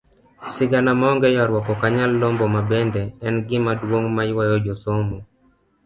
Sigana 0.53 0.91
monge 1.01 1.27
yuaruok 1.35 1.67
okanyal 1.73 2.11
lombo 2.21 2.45
mabende 2.55 3.03
en 3.27 3.35
gima 3.47 3.71
duong' 3.81 4.09
mayuayo 4.15 4.57
josomo. 4.65 5.17